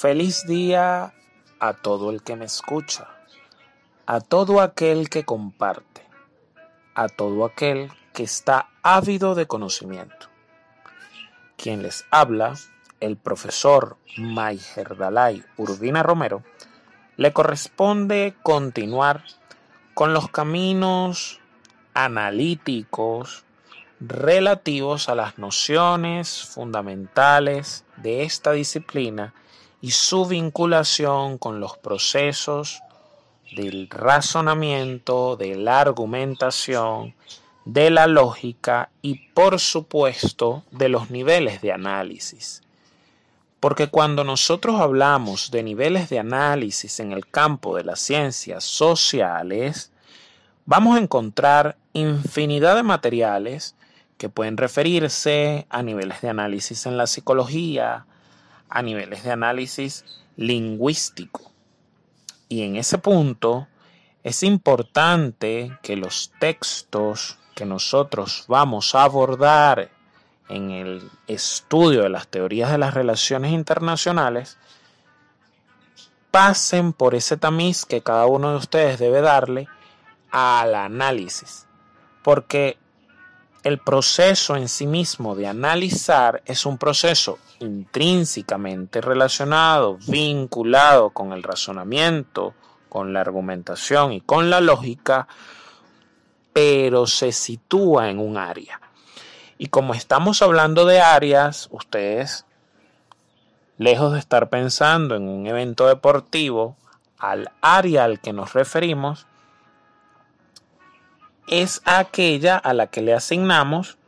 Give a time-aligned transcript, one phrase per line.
[0.00, 1.12] Feliz día
[1.58, 3.06] a todo el que me escucha,
[4.06, 6.00] a todo aquel que comparte,
[6.94, 10.28] a todo aquel que está ávido de conocimiento.
[11.58, 12.54] Quien les habla,
[13.00, 16.44] el profesor Mayherdalay Urbina Romero,
[17.18, 19.22] le corresponde continuar
[19.92, 21.40] con los caminos
[21.92, 23.44] analíticos
[24.00, 29.34] relativos a las nociones fundamentales de esta disciplina
[29.80, 32.82] y su vinculación con los procesos
[33.54, 37.14] del razonamiento, de la argumentación,
[37.64, 42.62] de la lógica y por supuesto de los niveles de análisis.
[43.58, 49.92] Porque cuando nosotros hablamos de niveles de análisis en el campo de las ciencias sociales,
[50.64, 53.74] vamos a encontrar infinidad de materiales
[54.16, 58.06] que pueden referirse a niveles de análisis en la psicología,
[58.70, 60.04] a niveles de análisis
[60.36, 61.52] lingüístico.
[62.48, 63.68] Y en ese punto
[64.22, 69.90] es importante que los textos que nosotros vamos a abordar
[70.48, 74.58] en el estudio de las teorías de las relaciones internacionales
[76.30, 79.68] pasen por ese tamiz que cada uno de ustedes debe darle
[80.30, 81.66] al análisis.
[82.22, 82.78] Porque
[83.62, 91.42] el proceso en sí mismo de analizar es un proceso intrínsecamente relacionado, vinculado con el
[91.42, 92.54] razonamiento,
[92.88, 95.28] con la argumentación y con la lógica,
[96.52, 98.80] pero se sitúa en un área.
[99.58, 102.46] Y como estamos hablando de áreas, ustedes,
[103.76, 106.76] lejos de estar pensando en un evento deportivo,
[107.18, 109.26] al área al que nos referimos
[111.50, 113.98] es aquella a la que le asignamos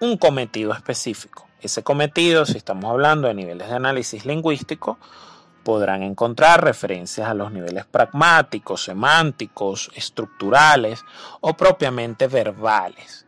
[0.00, 1.48] un cometido específico.
[1.60, 4.98] Ese cometido, si estamos hablando de niveles de análisis lingüístico,
[5.64, 11.02] podrán encontrar referencias a los niveles pragmáticos, semánticos, estructurales
[11.40, 13.26] o propiamente verbales.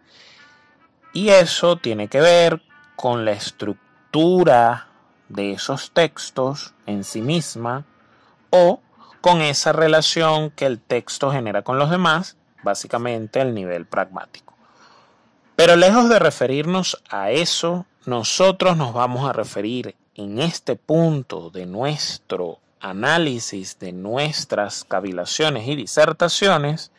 [1.14, 2.62] Y eso tiene que ver
[2.94, 4.88] con la estructura
[5.28, 7.86] de esos textos en sí misma
[8.50, 8.80] o
[9.22, 14.54] con esa relación que el texto genera con los demás, básicamente el nivel pragmático.
[15.56, 21.66] Pero lejos de referirnos a eso, nosotros nos vamos a referir en este punto de
[21.66, 26.90] nuestro análisis de nuestras cavilaciones y disertaciones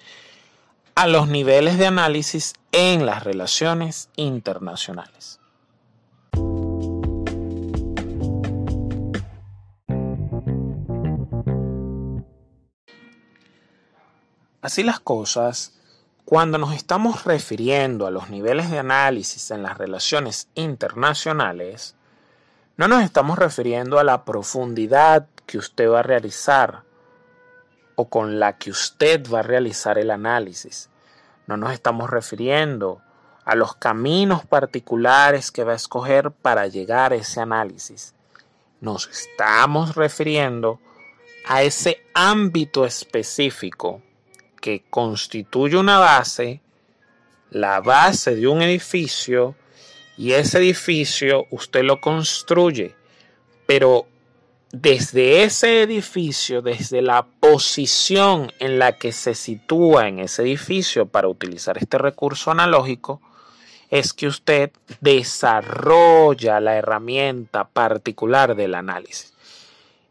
[0.96, 5.40] a los niveles de análisis en las relaciones internacionales.
[14.64, 15.74] Así las cosas,
[16.24, 21.98] cuando nos estamos refiriendo a los niveles de análisis en las relaciones internacionales,
[22.78, 26.84] no nos estamos refiriendo a la profundidad que usted va a realizar
[27.96, 30.90] o con la que usted va a realizar el análisis.
[31.46, 33.02] No nos estamos refiriendo
[33.44, 38.16] a los caminos particulares que va a escoger para llegar a ese análisis.
[38.80, 40.80] Nos estamos refiriendo
[41.50, 44.02] a ese ámbito específico
[44.64, 46.62] que constituye una base,
[47.52, 49.56] la base de un edificio,
[50.18, 52.96] y ese edificio usted lo construye,
[53.66, 54.08] pero
[54.72, 61.28] desde ese edificio, desde la posición en la que se sitúa en ese edificio para
[61.28, 63.22] utilizar este recurso analógico,
[63.90, 69.34] es que usted desarrolla la herramienta particular del análisis.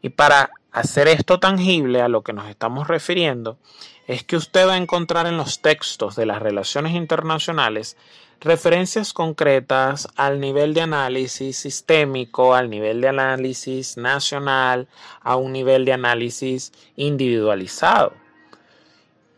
[0.03, 3.59] Y para hacer esto tangible a lo que nos estamos refiriendo,
[4.07, 7.97] es que usted va a encontrar en los textos de las relaciones internacionales
[8.43, 14.89] referencias concretas al nivel de análisis sistémico, al nivel de análisis nacional,
[15.21, 18.15] a un nivel de análisis individualizado.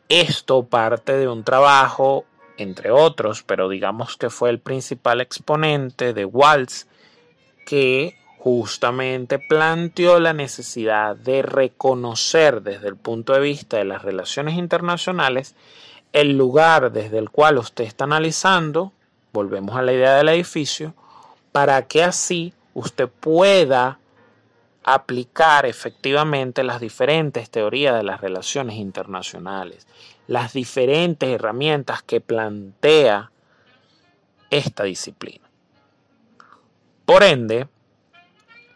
[0.08, 2.24] Esto parte de un trabajo,
[2.56, 6.86] entre otros, pero digamos que fue el principal exponente de Waltz,
[7.66, 14.58] que justamente planteó la necesidad de reconocer desde el punto de vista de las relaciones
[14.58, 15.54] internacionales
[16.12, 18.92] el lugar desde el cual usted está analizando,
[19.32, 20.94] volvemos a la idea del edificio,
[21.52, 23.98] para que así usted pueda
[24.82, 29.86] aplicar efectivamente las diferentes teorías de las relaciones internacionales,
[30.26, 33.30] las diferentes herramientas que plantea
[34.50, 35.48] esta disciplina.
[37.06, 37.68] Por ende,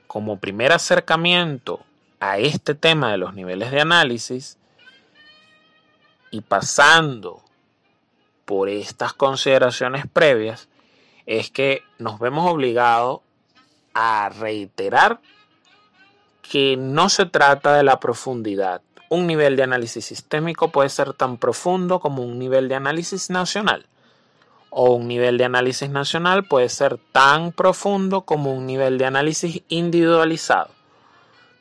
[0.08, 1.84] como primer acercamiento
[2.18, 4.58] a este tema de los niveles de análisis
[6.32, 7.42] y pasando
[8.44, 10.68] por estas consideraciones previas,
[11.26, 13.20] es que nos vemos obligados
[13.92, 15.20] a reiterar
[16.40, 18.80] que no se trata de la profundidad.
[19.10, 23.86] Un nivel de análisis sistémico puede ser tan profundo como un nivel de análisis nacional.
[24.70, 29.62] O un nivel de análisis nacional puede ser tan profundo como un nivel de análisis
[29.68, 30.70] individualizado.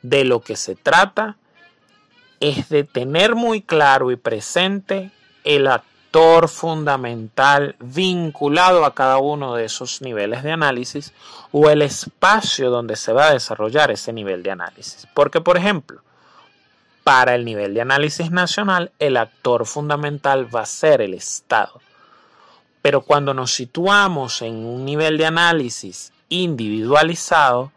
[0.02, 1.36] De lo que se trata
[2.40, 5.10] es de tener muy claro y presente
[5.44, 11.12] el actor fundamental vinculado a cada uno de esos niveles de análisis
[11.52, 15.06] o el espacio donde se va a desarrollar ese nivel de análisis.
[15.14, 16.02] Porque, por ejemplo,
[17.04, 21.80] para el nivel de análisis nacional, el actor fundamental va a ser el Estado.
[22.88, 27.70] Pero cuando nos situamos en un nivel de análisis individualizado,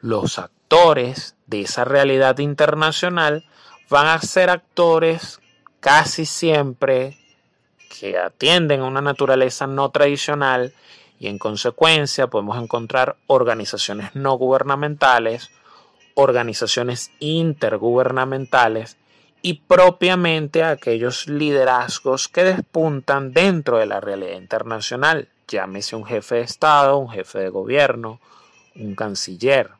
[0.00, 3.44] los actores de esa realidad internacional
[3.90, 5.42] van a ser actores
[5.78, 7.18] casi siempre
[8.00, 10.72] que atienden a una naturaleza no tradicional
[11.20, 15.50] y en consecuencia podemos encontrar organizaciones no gubernamentales,
[16.14, 18.96] organizaciones intergubernamentales
[19.46, 26.40] y propiamente aquellos liderazgos que despuntan dentro de la realidad internacional, llámese un jefe de
[26.40, 28.20] Estado, un jefe de gobierno,
[28.74, 29.70] un canciller.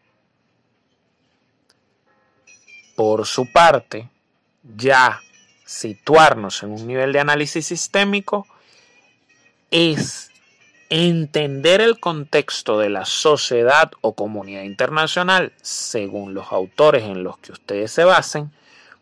[2.94, 4.08] Por su parte,
[4.62, 5.20] ya
[5.64, 8.46] situarnos en un nivel de análisis sistémico
[9.72, 10.30] es
[10.90, 17.50] entender el contexto de la sociedad o comunidad internacional según los autores en los que
[17.50, 18.52] ustedes se basen,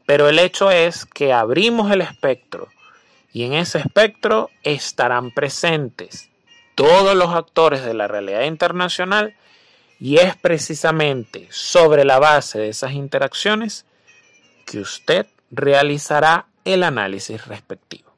[0.07, 2.69] pero el hecho es que abrimos el espectro
[3.33, 6.31] y en ese espectro estarán presentes
[6.75, 9.35] todos los actores de la realidad internacional
[9.99, 13.87] y es precisamente sobre la base de esas interacciones
[14.67, 18.13] que usted realizará el análisis respectivo.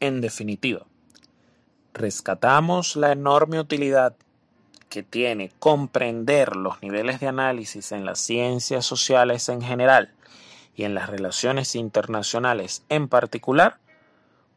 [0.00, 0.86] En definitiva,
[1.94, 4.14] rescatamos la enorme utilidad
[4.88, 10.12] que tiene comprender los niveles de análisis en las ciencias sociales en general
[10.74, 13.78] y en las relaciones internacionales en particular,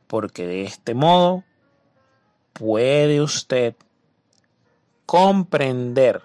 [0.07, 1.43] porque de este modo
[2.53, 3.75] puede usted
[5.05, 6.21] comprender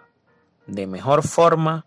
[0.67, 1.85] de mejor forma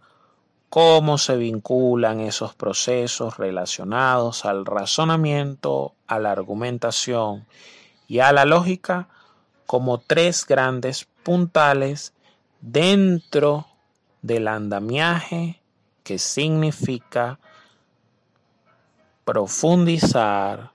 [0.69, 7.45] cómo se vinculan esos procesos relacionados al razonamiento, a la argumentación
[8.11, 9.07] y a la lógica
[9.65, 12.11] como tres grandes puntales
[12.59, 13.67] dentro
[14.21, 15.61] del andamiaje
[16.03, 17.39] que significa
[19.23, 20.73] profundizar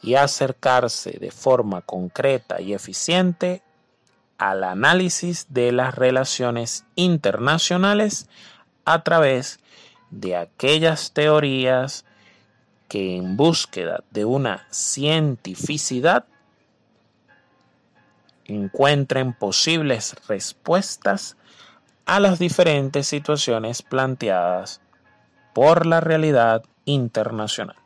[0.00, 3.62] y acercarse de forma concreta y eficiente
[4.38, 8.26] al análisis de las relaciones internacionales
[8.86, 9.60] a través
[10.10, 12.06] de aquellas teorías
[12.88, 16.24] que en búsqueda de una cientificidad
[18.50, 21.36] encuentren posibles respuestas
[22.06, 24.80] a las diferentes situaciones planteadas
[25.54, 27.79] por la realidad internacional.